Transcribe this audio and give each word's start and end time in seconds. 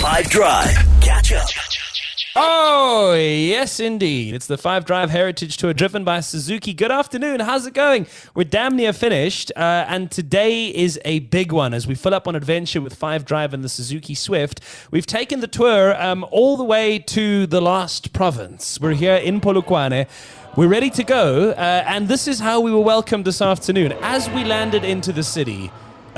Five 0.00 0.30
Drive. 0.30 0.74
Catch 1.02 1.30
up. 1.34 1.46
Oh, 2.34 3.12
yes, 3.14 3.78
indeed. 3.80 4.34
It's 4.34 4.46
the 4.46 4.56
Five 4.56 4.86
Drive 4.86 5.10
Heritage 5.10 5.58
Tour 5.58 5.74
driven 5.74 6.04
by 6.04 6.20
Suzuki. 6.20 6.72
Good 6.72 6.90
afternoon. 6.90 7.40
How's 7.40 7.66
it 7.66 7.74
going? 7.74 8.06
We're 8.34 8.44
damn 8.44 8.76
near 8.76 8.94
finished. 8.94 9.52
Uh, 9.54 9.84
and 9.88 10.10
today 10.10 10.68
is 10.68 10.98
a 11.04 11.18
big 11.18 11.52
one 11.52 11.74
as 11.74 11.86
we 11.86 11.94
fill 11.94 12.14
up 12.14 12.26
on 12.26 12.34
adventure 12.34 12.80
with 12.80 12.94
Five 12.94 13.26
Drive 13.26 13.52
and 13.52 13.62
the 13.62 13.68
Suzuki 13.68 14.14
Swift. 14.14 14.62
We've 14.90 15.04
taken 15.04 15.40
the 15.40 15.46
tour 15.46 15.94
um, 16.02 16.24
all 16.30 16.56
the 16.56 16.64
way 16.64 16.98
to 17.00 17.46
the 17.46 17.60
last 17.60 18.14
province. 18.14 18.80
We're 18.80 18.94
here 18.94 19.16
in 19.16 19.42
Polokwane. 19.42 20.08
We're 20.56 20.68
ready 20.68 20.88
to 20.88 21.04
go. 21.04 21.50
Uh, 21.50 21.84
and 21.86 22.08
this 22.08 22.26
is 22.26 22.40
how 22.40 22.60
we 22.60 22.72
were 22.72 22.80
welcomed 22.80 23.26
this 23.26 23.42
afternoon. 23.42 23.92
As 24.00 24.30
we 24.30 24.44
landed 24.44 24.82
into 24.82 25.12
the 25.12 25.22
city, 25.22 25.70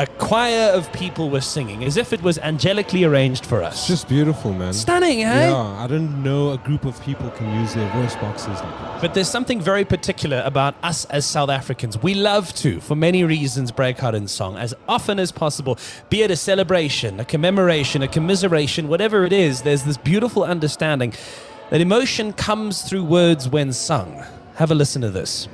a 0.02 0.06
choir 0.18 0.72
of 0.72 0.92
people 0.92 1.30
were 1.30 1.40
singing 1.40 1.84
as 1.84 1.96
if 1.96 2.12
it 2.12 2.20
was 2.22 2.36
angelically 2.38 3.08
arranged 3.08 3.46
for 3.46 3.62
us. 3.62 3.74
It's 3.74 3.86
just 3.86 4.08
beautiful, 4.08 4.52
man. 4.52 4.72
Stunning, 4.72 5.22
eh? 5.22 5.48
Yeah, 5.48 5.62
I 5.62 5.86
didn't 5.86 6.20
know 6.20 6.50
a 6.50 6.58
group 6.58 6.84
of 6.84 7.00
people 7.02 7.30
can 7.30 7.60
use 7.60 7.72
their 7.74 7.88
voice 7.93 8.16
boxes 8.16 8.48
like 8.48 8.80
that. 8.80 9.00
But 9.00 9.14
there's 9.14 9.30
something 9.30 9.60
very 9.60 9.84
particular 9.84 10.43
about 10.44 10.74
us 10.82 11.04
as 11.04 11.24
South 11.24 11.50
Africans. 11.50 12.02
We 12.02 12.14
love 12.14 12.52
to, 12.54 12.80
for 12.80 12.96
many 12.96 13.22
reasons, 13.22 13.70
break 13.70 14.02
out 14.02 14.16
in 14.16 14.26
song 14.26 14.57
as 14.57 14.74
often 14.88 15.20
as 15.20 15.30
possible. 15.30 15.79
Be 16.10 16.22
it 16.22 16.32
a 16.32 16.36
celebration, 16.36 17.21
a 17.21 17.24
commemoration, 17.24 18.02
a 18.02 18.08
commiseration, 18.08 18.88
whatever 18.88 19.24
it 19.24 19.32
is, 19.32 19.62
there's 19.62 19.84
this 19.84 19.98
beautiful 19.98 20.43
understanding 20.43 21.14
that 21.71 21.80
emotion 21.80 22.32
comes 22.32 22.82
through 22.82 23.04
words 23.04 23.48
when 23.48 23.72
sung. 23.72 24.24
Have 24.57 24.72
a 24.72 24.74
listen 24.74 25.00
to 25.02 25.10
this. 25.10 25.46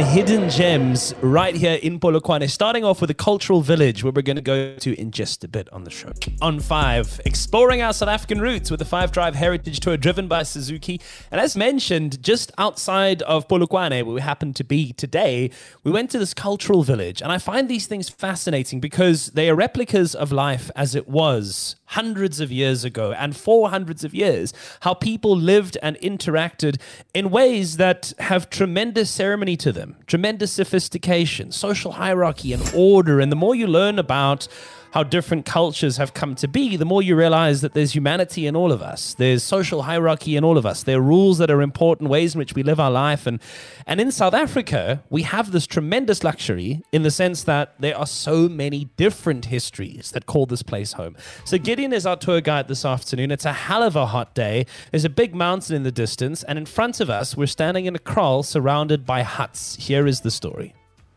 Hidden 0.00 0.48
gems 0.48 1.14
right 1.20 1.54
here 1.54 1.78
in 1.82 1.98
Polokwane, 1.98 2.48
starting 2.48 2.84
off 2.84 3.00
with 3.00 3.10
a 3.10 3.14
cultural 3.14 3.60
village 3.60 4.04
where 4.04 4.12
we're 4.12 4.22
going 4.22 4.36
to 4.36 4.42
go 4.42 4.74
to 4.76 5.00
in 5.00 5.10
just 5.10 5.44
a 5.44 5.48
bit 5.48 5.68
on 5.72 5.84
the 5.84 5.90
show. 5.90 6.12
On 6.40 6.60
five, 6.60 7.20
exploring 7.24 7.82
our 7.82 7.92
South 7.92 8.08
African 8.08 8.40
roots 8.40 8.70
with 8.70 8.78
the 8.78 8.84
Five 8.84 9.12
Drive 9.12 9.34
Heritage 9.34 9.80
Tour 9.80 9.96
driven 9.96 10.28
by 10.28 10.42
Suzuki. 10.42 11.00
And 11.30 11.40
as 11.40 11.56
mentioned, 11.56 12.22
just 12.22 12.52
outside 12.58 13.22
of 13.22 13.48
Polokwane, 13.48 14.04
where 14.04 14.14
we 14.14 14.20
happen 14.20 14.52
to 14.54 14.64
be 14.64 14.92
today, 14.92 15.50
we 15.84 15.90
went 15.90 16.10
to 16.12 16.18
this 16.18 16.34
cultural 16.34 16.82
village. 16.82 17.20
And 17.20 17.32
I 17.32 17.38
find 17.38 17.68
these 17.68 17.86
things 17.86 18.08
fascinating 18.08 18.80
because 18.80 19.26
they 19.28 19.50
are 19.50 19.54
replicas 19.54 20.14
of 20.14 20.32
life 20.32 20.70
as 20.76 20.94
it 20.94 21.08
was 21.08 21.76
hundreds 21.88 22.38
of 22.40 22.52
years 22.52 22.84
ago 22.84 23.12
and 23.12 23.36
for 23.36 23.70
hundreds 23.70 24.04
of 24.04 24.14
years, 24.14 24.52
how 24.80 24.94
people 24.94 25.36
lived 25.36 25.78
and 25.82 25.96
interacted 25.98 26.80
in 27.14 27.30
ways 27.30 27.78
that 27.78 28.12
have 28.18 28.50
tremendous 28.50 29.10
ceremony 29.10 29.56
to 29.56 29.72
them, 29.72 29.96
tremendous 30.06 30.52
sophistication, 30.52 31.50
social 31.50 31.92
hierarchy, 31.92 32.52
and 32.52 32.70
order. 32.74 33.20
And 33.20 33.32
the 33.32 33.36
more 33.36 33.54
you 33.54 33.66
learn 33.66 33.98
about 33.98 34.48
how 34.92 35.02
different 35.02 35.44
cultures 35.44 35.96
have 35.98 36.14
come 36.14 36.34
to 36.36 36.48
be, 36.48 36.76
the 36.76 36.84
more 36.84 37.02
you 37.02 37.14
realize 37.14 37.60
that 37.60 37.74
there's 37.74 37.94
humanity 37.94 38.46
in 38.46 38.56
all 38.56 38.72
of 38.72 38.80
us. 38.80 39.14
There's 39.14 39.42
social 39.42 39.82
hierarchy 39.82 40.36
in 40.36 40.44
all 40.44 40.56
of 40.56 40.64
us. 40.64 40.82
There 40.82 40.98
are 40.98 41.02
rules 41.02 41.38
that 41.38 41.50
are 41.50 41.60
important, 41.60 42.08
ways 42.08 42.34
in 42.34 42.38
which 42.38 42.54
we 42.54 42.62
live 42.62 42.80
our 42.80 42.90
life. 42.90 43.26
And, 43.26 43.40
and 43.86 44.00
in 44.00 44.10
South 44.10 44.34
Africa, 44.34 45.02
we 45.10 45.22
have 45.22 45.52
this 45.52 45.66
tremendous 45.66 46.24
luxury 46.24 46.82
in 46.92 47.02
the 47.02 47.10
sense 47.10 47.42
that 47.44 47.74
there 47.78 47.96
are 47.96 48.06
so 48.06 48.48
many 48.48 48.86
different 48.96 49.46
histories 49.46 50.10
that 50.12 50.26
call 50.26 50.46
this 50.46 50.62
place 50.62 50.94
home. 50.94 51.16
So 51.44 51.58
Gideon 51.58 51.92
is 51.92 52.06
our 52.06 52.16
tour 52.16 52.40
guide 52.40 52.68
this 52.68 52.84
afternoon. 52.84 53.30
It's 53.30 53.44
a 53.44 53.52
hell 53.52 53.82
of 53.82 53.96
a 53.96 54.06
hot 54.06 54.34
day. 54.34 54.66
There's 54.90 55.04
a 55.04 55.10
big 55.10 55.34
mountain 55.34 55.76
in 55.76 55.82
the 55.82 55.92
distance. 55.92 56.42
And 56.42 56.58
in 56.58 56.66
front 56.66 57.00
of 57.00 57.10
us, 57.10 57.36
we're 57.36 57.46
standing 57.46 57.86
in 57.86 57.94
a 57.94 57.98
kraal 57.98 58.42
surrounded 58.42 59.04
by 59.04 59.22
huts. 59.22 59.76
Here 59.76 60.06
is 60.06 60.22
the 60.22 60.30
story. 60.30 60.74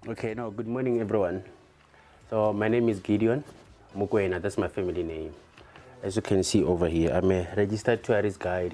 Okay, 0.07 0.33
now 0.33 0.49
good 0.49 0.67
morning, 0.67 0.99
everyone. 0.99 1.43
So 2.29 2.51
my 2.51 2.67
name 2.67 2.89
is 2.89 2.99
Gideon 2.99 3.43
Mukwena, 3.95 4.41
that's 4.41 4.57
my 4.57 4.69
family 4.69 5.03
name. 5.03 5.33
As 6.01 6.15
you 6.15 6.21
can 6.21 6.43
see 6.43 6.63
over 6.63 6.87
here, 6.87 7.11
I'm 7.13 7.29
a 7.29 7.47
registered 7.57 8.03
tourist 8.03 8.39
guide 8.39 8.73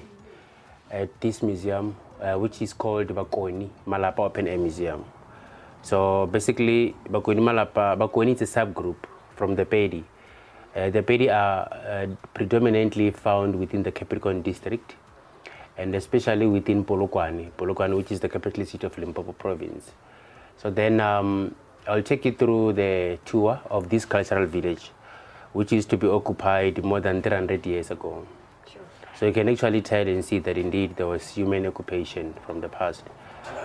at 0.91 1.09
this 1.19 1.41
museum, 1.41 1.95
uh, 2.21 2.35
which 2.35 2.61
is 2.61 2.71
called 2.71 3.07
Bakoni 3.07 3.67
Malapa 3.87 4.19
Open 4.19 4.47
Air 4.47 4.59
Museum. 4.59 5.03
So 5.81 6.27
basically, 6.27 6.95
Bakoni 7.09 7.39
Malapa, 7.39 7.97
Bakoni 7.97 8.35
is 8.39 8.41
a 8.43 8.45
subgroup 8.45 8.97
from 9.35 9.55
the 9.55 9.65
Pedi. 9.65 10.03
Uh, 10.75 10.91
the 10.91 11.01
Pedi 11.01 11.33
are 11.33 11.67
uh, 11.73 12.07
predominantly 12.35 13.09
found 13.09 13.57
within 13.57 13.81
the 13.81 13.91
Capricorn 13.91 14.43
district 14.43 14.95
and 15.77 15.95
especially 15.95 16.45
within 16.45 16.85
Polokwane, 16.85 17.51
Polokwane, 17.57 17.95
which 17.97 18.11
is 18.11 18.19
the 18.19 18.29
capital 18.29 18.65
city 18.65 18.85
of 18.85 18.97
Limpopo 18.97 19.33
province. 19.33 19.91
So 20.57 20.69
then 20.69 20.99
um, 20.99 21.55
I'll 21.87 22.03
take 22.03 22.25
you 22.25 22.33
through 22.33 22.73
the 22.73 23.19
tour 23.25 23.59
of 23.69 23.89
this 23.89 24.05
cultural 24.05 24.45
village 24.45 24.91
which 25.57 25.71
used 25.71 25.89
to 25.89 25.97
be 25.97 26.07
occupied 26.07 26.83
more 26.83 26.99
than 26.99 27.19
300 27.19 27.65
years 27.65 27.89
ago. 27.89 28.27
Sure. 28.71 28.81
So 29.15 29.25
you 29.25 29.33
can 29.33 29.49
actually 29.49 29.81
tell 29.81 30.07
and 30.07 30.23
see 30.23 30.37
that 30.37 30.55
indeed 30.55 30.95
there 30.97 31.07
was 31.07 31.29
human 31.29 31.65
occupation 31.65 32.35
from 32.45 32.61
the 32.61 32.69
past. 32.69 33.03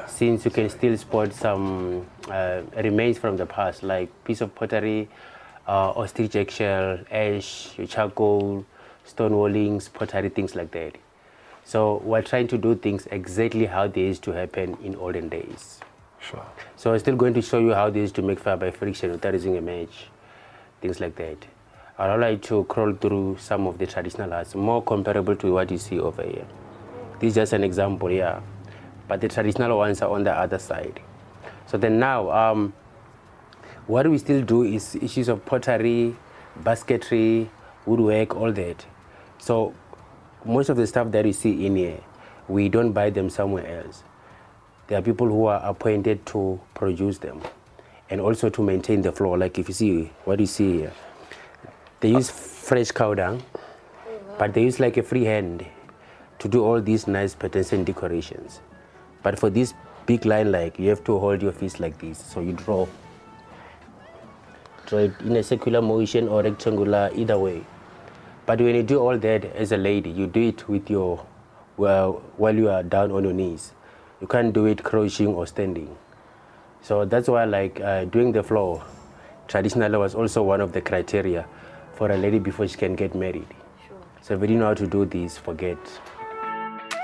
Since 0.06 0.46
you 0.46 0.50
can 0.50 0.70
still 0.70 0.96
spot 0.96 1.34
some 1.34 2.06
uh, 2.30 2.62
remains 2.76 3.18
from 3.18 3.36
the 3.36 3.44
past, 3.44 3.82
like 3.82 4.08
piece 4.24 4.40
of 4.40 4.54
pottery, 4.54 5.10
uh, 5.68 5.90
ostrich 5.90 6.34
eggshell, 6.34 7.00
ash, 7.10 7.76
charcoal, 7.88 8.64
stone 9.04 9.36
wallings, 9.36 9.90
pottery, 9.90 10.30
things 10.30 10.54
like 10.54 10.70
that. 10.70 10.96
So 11.66 12.00
we're 12.06 12.22
trying 12.22 12.48
to 12.48 12.56
do 12.56 12.74
things 12.74 13.06
exactly 13.10 13.66
how 13.66 13.86
they 13.86 14.00
used 14.00 14.22
to 14.22 14.32
happen 14.32 14.78
in 14.82 14.96
olden 14.96 15.28
days. 15.28 15.80
Sure. 16.20 16.46
So 16.74 16.94
I'm 16.94 17.00
still 17.00 17.16
going 17.16 17.34
to 17.34 17.42
show 17.42 17.58
you 17.58 17.74
how 17.74 17.90
they 17.90 18.00
used 18.00 18.14
to 18.14 18.22
make 18.22 18.40
fire 18.40 18.56
by 18.56 18.70
friction 18.70 19.10
without 19.10 19.34
using 19.34 19.58
a 19.58 19.60
match, 19.60 20.06
things 20.80 20.98
like 20.98 21.16
that. 21.16 21.44
I'd 21.98 22.16
like 22.16 22.40
to 22.44 22.64
crawl 22.64 22.94
through 22.94 23.36
some 23.38 23.66
of 23.66 23.76
the 23.76 23.86
traditional 23.86 24.32
arts, 24.32 24.54
more 24.54 24.82
comparable 24.82 25.36
to 25.36 25.52
what 25.52 25.70
you 25.70 25.76
see 25.76 26.00
over 26.00 26.22
here. 26.22 26.46
This 27.20 27.28
is 27.28 27.34
just 27.34 27.52
an 27.52 27.62
example 27.62 28.08
here, 28.08 28.42
but 29.08 29.20
the 29.20 29.28
traditional 29.28 29.76
ones 29.76 30.00
are 30.00 30.10
on 30.10 30.24
the 30.24 30.32
other 30.32 30.58
side. 30.58 31.00
So 31.66 31.76
then 31.76 31.98
now, 31.98 32.30
um, 32.30 32.72
what 33.86 34.08
we 34.08 34.16
still 34.16 34.42
do 34.42 34.62
is 34.62 34.94
issues 34.96 35.28
of 35.28 35.44
pottery, 35.44 36.16
basketry, 36.56 37.50
woodwork, 37.84 38.34
all 38.36 38.52
that. 38.52 38.86
So 39.38 39.74
most 40.46 40.70
of 40.70 40.78
the 40.78 40.86
stuff 40.86 41.10
that 41.10 41.26
you 41.26 41.34
see 41.34 41.66
in 41.66 41.76
here, 41.76 42.00
we 42.48 42.70
don't 42.70 42.92
buy 42.92 43.10
them 43.10 43.28
somewhere 43.28 43.84
else. 43.84 44.02
There 44.86 44.98
are 44.98 45.02
people 45.02 45.26
who 45.26 45.46
are 45.46 45.60
appointed 45.62 46.24
to 46.26 46.58
produce 46.74 47.18
them 47.18 47.42
and 48.08 48.20
also 48.20 48.48
to 48.48 48.62
maintain 48.62 49.02
the 49.02 49.12
floor. 49.12 49.36
Like 49.36 49.58
if 49.58 49.68
you 49.68 49.74
see 49.74 50.10
what 50.24 50.40
you 50.40 50.46
see 50.46 50.78
here, 50.78 50.92
they 52.02 52.10
use 52.10 52.28
fresh 52.28 52.90
cow 52.90 53.14
dung, 53.14 53.40
but 54.36 54.52
they 54.52 54.64
use 54.64 54.80
like 54.80 54.96
a 54.96 55.04
free 55.04 55.22
hand 55.22 55.64
to 56.40 56.48
do 56.48 56.64
all 56.64 56.80
these 56.80 57.06
nice 57.06 57.36
patterns 57.36 57.72
and 57.72 57.86
decorations. 57.86 58.60
But 59.22 59.38
for 59.38 59.50
this 59.50 59.72
big 60.04 60.24
line, 60.26 60.50
like 60.50 60.80
you 60.80 60.88
have 60.88 61.04
to 61.04 61.16
hold 61.20 61.40
your 61.40 61.52
fist 61.52 61.78
like 61.78 61.98
this, 61.98 62.18
so 62.18 62.40
you 62.40 62.54
draw. 62.54 62.88
Draw 64.86 64.98
it 64.98 65.12
in 65.20 65.36
a 65.36 65.44
circular 65.44 65.80
motion 65.80 66.26
or 66.26 66.42
rectangular, 66.42 67.12
either 67.14 67.38
way. 67.38 67.64
But 68.46 68.60
when 68.60 68.74
you 68.74 68.82
do 68.82 68.98
all 68.98 69.16
that 69.16 69.44
as 69.44 69.70
a 69.70 69.76
lady, 69.76 70.10
you 70.10 70.26
do 70.26 70.40
it 70.48 70.68
with 70.68 70.90
your, 70.90 71.24
well, 71.76 72.20
while 72.36 72.56
you 72.56 72.68
are 72.68 72.82
down 72.82 73.12
on 73.12 73.22
your 73.22 73.32
knees. 73.32 73.74
You 74.20 74.26
can't 74.26 74.52
do 74.52 74.66
it 74.66 74.82
crouching 74.82 75.28
or 75.28 75.46
standing. 75.46 75.96
So 76.80 77.04
that's 77.04 77.28
why 77.28 77.44
like 77.44 77.80
uh, 77.80 78.06
doing 78.06 78.32
the 78.32 78.42
floor 78.42 78.84
traditionally 79.46 79.96
was 79.96 80.16
also 80.16 80.42
one 80.42 80.60
of 80.60 80.72
the 80.72 80.80
criteria 80.80 81.46
for 81.94 82.10
a 82.10 82.16
lady 82.16 82.38
before 82.38 82.66
she 82.68 82.76
can 82.76 82.94
get 82.94 83.14
married. 83.14 83.46
Sure. 83.86 83.96
So 84.20 84.34
if 84.34 84.40
you 84.40 84.46
don't 84.48 84.58
know 84.58 84.66
how 84.66 84.74
to 84.74 84.86
do 84.86 85.04
this, 85.04 85.38
forget. 85.38 85.78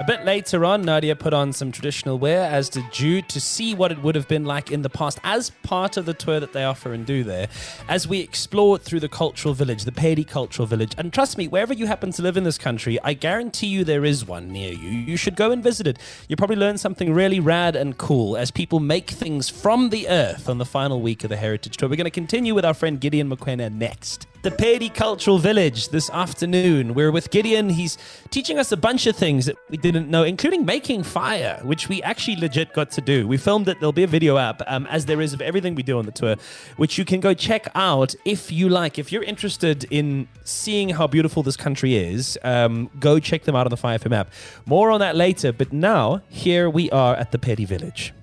A 0.00 0.04
bit 0.04 0.24
later 0.24 0.64
on, 0.64 0.82
Nadia 0.82 1.16
put 1.16 1.34
on 1.34 1.52
some 1.52 1.72
traditional 1.72 2.20
wear, 2.20 2.44
as 2.44 2.68
did 2.68 2.84
Jude, 2.92 3.28
to 3.30 3.40
see 3.40 3.74
what 3.74 3.90
it 3.90 4.00
would 4.00 4.14
have 4.14 4.28
been 4.28 4.44
like 4.44 4.70
in 4.70 4.82
the 4.82 4.88
past 4.88 5.18
as 5.24 5.50
part 5.64 5.96
of 5.96 6.06
the 6.06 6.14
tour 6.14 6.38
that 6.38 6.52
they 6.52 6.62
offer 6.62 6.92
and 6.92 7.04
do 7.04 7.24
there. 7.24 7.48
As 7.88 8.06
we 8.06 8.20
explore 8.20 8.78
through 8.78 9.00
the 9.00 9.08
cultural 9.08 9.54
village, 9.54 9.82
the 9.82 9.90
Pedi 9.90 10.24
cultural 10.24 10.66
village, 10.66 10.94
and 10.98 11.12
trust 11.12 11.36
me, 11.36 11.48
wherever 11.48 11.74
you 11.74 11.88
happen 11.88 12.12
to 12.12 12.22
live 12.22 12.36
in 12.36 12.44
this 12.44 12.58
country, 12.58 12.96
I 13.02 13.14
guarantee 13.14 13.66
you 13.66 13.82
there 13.82 14.04
is 14.04 14.24
one 14.24 14.52
near 14.52 14.72
you. 14.72 14.88
You 14.88 15.16
should 15.16 15.34
go 15.34 15.50
and 15.50 15.64
visit 15.64 15.88
it. 15.88 15.98
You'll 16.28 16.36
probably 16.36 16.54
learn 16.54 16.78
something 16.78 17.12
really 17.12 17.40
rad 17.40 17.74
and 17.74 17.98
cool 17.98 18.36
as 18.36 18.52
people 18.52 18.78
make 18.78 19.10
things 19.10 19.48
from 19.48 19.90
the 19.90 20.08
earth 20.08 20.48
on 20.48 20.58
the 20.58 20.64
final 20.64 21.00
week 21.00 21.24
of 21.24 21.30
the 21.30 21.36
Heritage 21.36 21.76
Tour. 21.76 21.88
We're 21.88 21.96
going 21.96 22.04
to 22.04 22.10
continue 22.12 22.54
with 22.54 22.64
our 22.64 22.74
friend 22.74 23.00
Gideon 23.00 23.28
Mukwena 23.28 23.72
next. 23.72 24.27
The 24.42 24.50
Pedi 24.52 24.92
Cultural 24.94 25.38
Village 25.38 25.88
this 25.88 26.08
afternoon. 26.10 26.94
We're 26.94 27.10
with 27.10 27.30
Gideon. 27.30 27.68
He's 27.68 27.98
teaching 28.30 28.58
us 28.58 28.70
a 28.70 28.76
bunch 28.76 29.06
of 29.08 29.16
things 29.16 29.46
that 29.46 29.56
we 29.68 29.76
didn't 29.76 30.08
know, 30.08 30.22
including 30.22 30.64
making 30.64 31.02
fire, 31.02 31.60
which 31.64 31.88
we 31.88 32.00
actually 32.02 32.36
legit 32.36 32.72
got 32.72 32.92
to 32.92 33.00
do. 33.00 33.26
We 33.26 33.36
filmed 33.36 33.68
it. 33.68 33.80
There'll 33.80 33.92
be 33.92 34.04
a 34.04 34.08
video 34.08 34.36
app, 34.36 34.62
um, 34.68 34.86
as 34.86 35.06
there 35.06 35.20
is 35.20 35.32
of 35.32 35.40
everything 35.40 35.74
we 35.74 35.82
do 35.82 35.98
on 35.98 36.06
the 36.06 36.12
tour, 36.12 36.36
which 36.76 36.98
you 36.98 37.04
can 37.04 37.18
go 37.18 37.34
check 37.34 37.68
out 37.74 38.14
if 38.24 38.52
you 38.52 38.68
like. 38.68 38.96
If 38.96 39.10
you're 39.10 39.24
interested 39.24 39.84
in 39.90 40.28
seeing 40.44 40.90
how 40.90 41.08
beautiful 41.08 41.42
this 41.42 41.56
country 41.56 41.96
is, 41.96 42.38
um, 42.44 42.90
go 43.00 43.18
check 43.18 43.42
them 43.42 43.56
out 43.56 43.66
on 43.66 43.70
the 43.70 43.76
Fire 43.76 43.98
app. 44.12 44.30
More 44.66 44.92
on 44.92 45.00
that 45.00 45.16
later. 45.16 45.52
But 45.52 45.72
now, 45.72 46.22
here 46.28 46.70
we 46.70 46.90
are 46.90 47.16
at 47.16 47.32
the 47.32 47.38
Pedi 47.38 47.66
Village. 47.66 48.14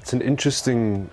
It's 0.00 0.12
an 0.12 0.20
interesting 0.20 1.08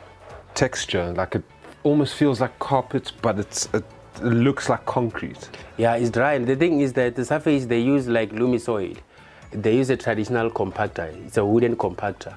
texture. 0.55 1.13
Like 1.13 1.35
it 1.35 1.43
almost 1.83 2.15
feels 2.15 2.41
like 2.41 2.57
carpet, 2.59 3.11
but 3.21 3.39
it's 3.39 3.65
it, 3.73 3.83
it 4.15 4.23
looks 4.23 4.69
like 4.69 4.85
concrete. 4.85 5.49
Yeah, 5.77 5.95
it's 5.95 6.09
dry. 6.09 6.33
And 6.33 6.47
the 6.47 6.55
thing 6.55 6.81
is 6.81 6.93
that 6.93 7.15
the 7.15 7.25
surface 7.25 7.65
they 7.65 7.79
use 7.79 8.07
like 8.07 8.31
loamy 8.33 8.59
soil. 8.59 8.93
They 9.51 9.75
use 9.75 9.89
a 9.89 9.97
traditional 9.97 10.49
compactor. 10.49 11.13
It's 11.25 11.37
a 11.37 11.45
wooden 11.45 11.75
compactor 11.75 12.35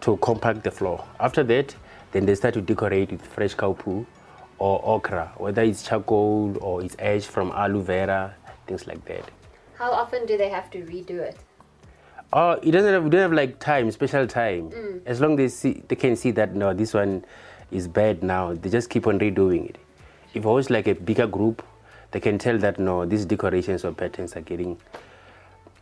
to 0.00 0.16
compact 0.18 0.64
the 0.64 0.70
floor. 0.70 1.04
After 1.20 1.42
that, 1.44 1.74
then 2.12 2.26
they 2.26 2.34
start 2.34 2.54
to 2.54 2.60
decorate 2.60 3.10
with 3.10 3.24
fresh 3.24 3.54
cow 3.54 3.74
poo 3.74 4.06
or 4.58 4.80
ochre, 4.84 5.30
whether 5.36 5.62
it's 5.62 5.82
charcoal 5.82 6.56
or 6.60 6.82
it's 6.82 6.96
ash 6.98 7.24
from 7.24 7.52
aloe 7.52 7.80
vera, 7.80 8.34
things 8.66 8.86
like 8.86 9.04
that. 9.04 9.30
How 9.76 9.92
often 9.92 10.26
do 10.26 10.36
they 10.36 10.48
have 10.48 10.70
to 10.70 10.78
redo 10.78 11.20
it? 11.20 11.36
Oh, 12.32 12.52
it 12.62 12.72
doesn't 12.72 12.92
have, 12.92 13.04
we 13.04 13.10
don't 13.10 13.20
have 13.20 13.32
like 13.32 13.58
time, 13.58 13.90
special 13.90 14.26
time. 14.26 14.70
Mm. 14.70 15.02
As 15.06 15.20
long 15.20 15.38
as 15.40 15.52
they 15.52 15.72
see, 15.72 15.82
they 15.88 15.96
can 15.96 16.16
see 16.16 16.30
that 16.32 16.54
no, 16.54 16.74
this 16.74 16.92
one 16.92 17.24
is 17.70 17.88
bad 17.88 18.22
now. 18.22 18.54
They 18.54 18.70
just 18.70 18.90
keep 18.90 19.06
on 19.06 19.18
redoing 19.18 19.70
it. 19.70 19.78
If 20.34 20.44
it 20.44 20.48
was 20.48 20.70
like 20.70 20.86
a 20.88 20.94
bigger 20.94 21.26
group, 21.26 21.62
they 22.10 22.20
can 22.20 22.38
tell 22.38 22.58
that 22.58 22.78
no, 22.78 23.04
these 23.04 23.24
decorations 23.24 23.84
or 23.84 23.92
patterns 23.92 24.36
are 24.36 24.40
getting 24.40 24.78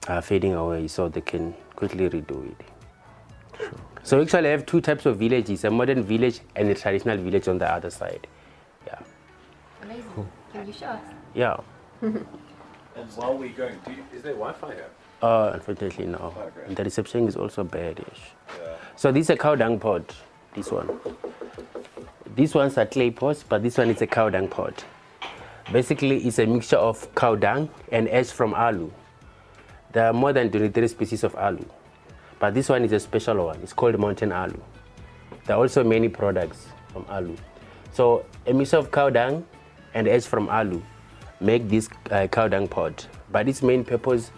uh, 0.08 0.20
fading 0.20 0.54
away, 0.54 0.88
so 0.88 1.08
they 1.08 1.20
can 1.20 1.54
quickly 1.74 2.08
redo 2.08 2.50
it. 2.50 2.56
Sure. 3.58 3.70
So 4.02 4.22
actually, 4.22 4.48
I 4.48 4.52
have 4.52 4.66
two 4.66 4.80
types 4.80 5.06
of 5.06 5.18
villages: 5.18 5.64
a 5.64 5.70
modern 5.70 6.02
village 6.02 6.40
and 6.54 6.68
a 6.68 6.74
traditional 6.74 7.16
village 7.18 7.48
on 7.48 7.58
the 7.58 7.70
other 7.70 7.90
side. 7.90 8.26
Yeah, 8.86 8.98
Amazing. 9.82 10.28
Can 10.52 10.66
you 10.66 10.72
show 10.72 10.86
us? 10.86 11.00
yeah. 11.34 11.56
And 12.96 13.10
while 13.16 13.36
we're 13.36 13.50
going, 13.50 13.78
is 14.14 14.22
there 14.22 14.32
Wi 14.32 14.54
Fi 14.54 14.72
here? 14.72 14.88
Uh, 15.20 15.50
unfortunately, 15.52 16.06
no. 16.06 16.32
And 16.66 16.74
the 16.74 16.82
reception 16.84 17.28
is 17.28 17.36
also 17.36 17.62
badish. 17.62 18.20
So 18.96 19.12
this 19.12 19.26
is 19.26 19.30
a 19.30 19.36
cow 19.36 19.54
dung 19.54 19.78
pot. 19.78 20.14
This 20.54 20.72
one. 20.72 20.98
These 22.36 22.54
ones 22.54 22.76
are 22.76 22.84
clay 22.84 23.10
pots, 23.10 23.42
but 23.48 23.62
this 23.62 23.78
one 23.78 23.88
is 23.88 24.02
a 24.02 24.06
cow 24.06 24.28
dung 24.28 24.46
pot. 24.46 24.84
Basically, 25.72 26.18
it's 26.18 26.38
a 26.38 26.44
mixture 26.44 26.76
of 26.76 27.14
cow 27.14 27.34
dung 27.34 27.70
and 27.90 28.10
ash 28.10 28.26
from 28.26 28.52
aloe. 28.52 28.92
There 29.92 30.04
are 30.04 30.12
more 30.12 30.34
than 30.34 30.50
23 30.50 30.86
species 30.88 31.24
of 31.24 31.34
aloe, 31.36 31.64
but 32.38 32.52
this 32.52 32.68
one 32.68 32.84
is 32.84 32.92
a 32.92 33.00
special 33.00 33.46
one. 33.46 33.58
It's 33.62 33.72
called 33.72 33.98
mountain 33.98 34.32
aloe. 34.32 34.62
There 35.46 35.56
are 35.56 35.60
also 35.60 35.82
many 35.82 36.10
products 36.10 36.66
from 36.92 37.06
aloe. 37.08 37.36
So 37.92 38.26
a 38.46 38.52
mixture 38.52 38.76
of 38.76 38.90
cow 38.90 39.08
dung 39.08 39.46
and 39.94 40.06
ash 40.06 40.24
from 40.24 40.50
aloe 40.50 40.82
make 41.40 41.70
this 41.70 41.88
uh, 42.10 42.26
cow 42.26 42.48
dung 42.48 42.68
pot. 42.68 43.08
But 43.32 43.48
its 43.48 43.62
main 43.62 43.82
purpose, 43.82 44.30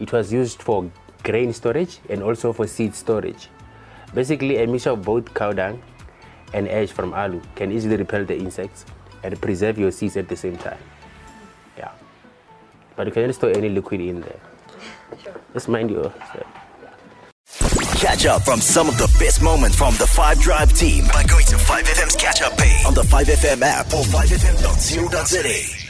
it 0.00 0.10
was 0.10 0.32
used 0.32 0.60
for 0.60 0.90
grain 1.22 1.52
storage 1.52 2.00
and 2.10 2.20
also 2.20 2.52
for 2.52 2.66
seed 2.66 2.96
storage. 2.96 3.48
Basically, 4.12 4.60
a 4.60 4.66
mixture 4.66 4.90
of 4.90 5.02
both 5.02 5.32
cow 5.34 5.52
dung 5.52 5.80
and 6.54 6.68
ash 6.68 6.90
from 6.90 7.12
aloe 7.12 7.42
can 7.56 7.72
easily 7.72 7.96
repel 7.96 8.24
the 8.24 8.38
insects 8.38 8.86
and 9.22 9.40
preserve 9.40 9.78
your 9.78 9.90
seeds 9.90 10.16
at 10.16 10.28
the 10.28 10.36
same 10.36 10.56
time. 10.56 10.78
Yeah. 11.76 11.90
But 12.96 13.06
you 13.06 13.12
can 13.12 13.22
only 13.22 13.34
store 13.34 13.50
any 13.50 13.68
liquid 13.68 14.00
in 14.00 14.20
there. 14.20 14.40
Just 15.52 15.68
mind 15.68 15.90
your 15.90 16.12
step. 16.30 16.46
Catch 17.98 18.26
up 18.26 18.42
from 18.42 18.60
some 18.60 18.88
of 18.88 18.96
the 18.98 19.06
best 19.18 19.42
moments 19.42 19.76
from 19.76 19.94
the 19.94 20.06
5 20.06 20.40
Drive 20.40 20.72
team 20.74 21.04
by 21.12 21.22
going 21.24 21.46
to 21.46 21.56
5FM's 21.56 22.16
catch 22.16 22.42
up 22.42 22.56
page 22.56 22.84
on 22.84 22.94
the 22.94 23.02
5FM 23.02 23.62
app 23.62 23.86
or 23.86 24.02
5FM.co.za. 24.04 25.83